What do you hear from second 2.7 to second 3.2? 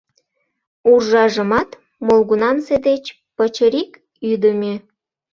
деч